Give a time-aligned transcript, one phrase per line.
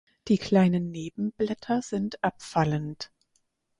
[0.29, 3.11] Die kleinen Nebenblätter sind abfallend.